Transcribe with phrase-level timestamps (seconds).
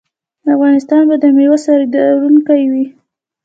[0.53, 2.85] افغانستان به د میوو صادروونکی وي.